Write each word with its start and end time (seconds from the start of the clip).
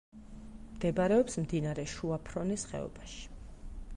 მდებარეობს 0.77 1.37
მდინარე 1.43 1.85
შუა 1.93 2.19
ფრონეს 2.31 2.65
ხეობაში. 2.71 3.23